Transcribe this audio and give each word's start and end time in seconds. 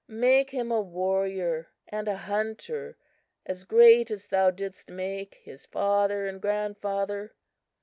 Make 0.07 0.49
him 0.49 0.71
a 0.71 0.81
warrior 0.81 1.69
and 1.87 2.07
a 2.07 2.17
hunter 2.17 2.97
as 3.45 3.63
great 3.63 4.09
as 4.09 4.29
thou 4.29 4.49
didst 4.49 4.89
make 4.89 5.35
his 5.43 5.67
father 5.67 6.25
and 6.25 6.41
grandfather." 6.41 7.35